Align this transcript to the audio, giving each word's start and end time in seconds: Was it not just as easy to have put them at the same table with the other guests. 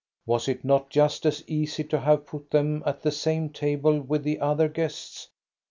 Was 0.25 0.47
it 0.47 0.65
not 0.65 0.89
just 0.89 1.27
as 1.27 1.43
easy 1.45 1.83
to 1.83 1.99
have 1.99 2.25
put 2.25 2.49
them 2.49 2.81
at 2.87 3.03
the 3.03 3.11
same 3.11 3.49
table 3.51 4.01
with 4.01 4.23
the 4.23 4.39
other 4.39 4.67
guests. 4.67 5.27